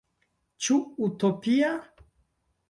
[0.67, 0.77] Ĉu
[1.09, 1.69] utopia?